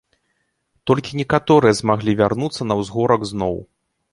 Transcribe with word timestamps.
Толькі 0.91 1.17
некаторыя 1.19 1.73
змаглі 1.81 2.15
вярнуцца 2.23 2.61
на 2.71 2.79
ўзгорак 2.81 3.21
зноў. 3.35 3.55